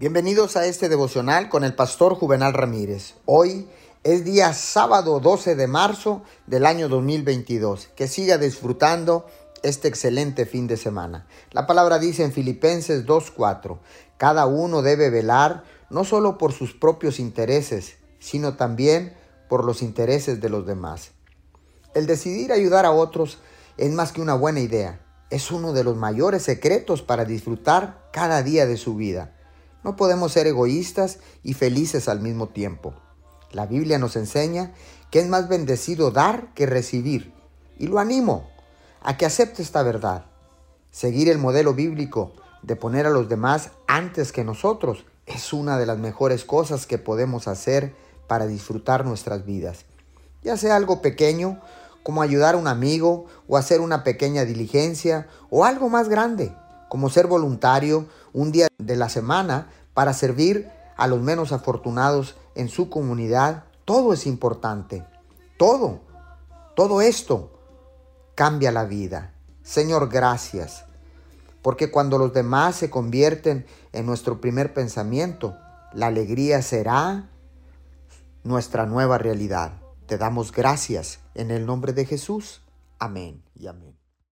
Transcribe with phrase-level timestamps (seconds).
[0.00, 3.14] Bienvenidos a este devocional con el pastor Juvenal Ramírez.
[3.24, 3.68] Hoy
[4.04, 7.88] es día sábado 12 de marzo del año 2022.
[7.96, 9.26] Que siga disfrutando
[9.64, 11.26] este excelente fin de semana.
[11.50, 13.78] La palabra dice en Filipenses 2.4,
[14.18, 19.16] cada uno debe velar no solo por sus propios intereses, sino también
[19.48, 21.10] por los intereses de los demás.
[21.94, 23.38] El decidir ayudar a otros
[23.76, 28.44] es más que una buena idea, es uno de los mayores secretos para disfrutar cada
[28.44, 29.34] día de su vida.
[29.88, 32.92] No podemos ser egoístas y felices al mismo tiempo.
[33.52, 34.74] La Biblia nos enseña
[35.10, 37.32] que es más bendecido dar que recibir.
[37.78, 38.50] Y lo animo
[39.00, 40.26] a que acepte esta verdad.
[40.90, 45.86] Seguir el modelo bíblico de poner a los demás antes que nosotros es una de
[45.86, 47.94] las mejores cosas que podemos hacer
[48.26, 49.86] para disfrutar nuestras vidas.
[50.42, 51.62] Ya sea algo pequeño,
[52.02, 56.52] como ayudar a un amigo o hacer una pequeña diligencia, o algo más grande,
[56.88, 62.68] como ser voluntario un día de la semana para servir a los menos afortunados en
[62.68, 65.04] su comunidad, todo es importante.
[65.56, 66.00] Todo,
[66.74, 67.50] todo esto
[68.34, 69.32] cambia la vida.
[69.62, 70.84] Señor, gracias.
[71.62, 75.56] Porque cuando los demás se convierten en nuestro primer pensamiento,
[75.92, 77.28] la alegría será
[78.44, 79.72] nuestra nueva realidad.
[80.06, 82.62] Te damos gracias en el nombre de Jesús.
[82.98, 84.07] Amén y amén.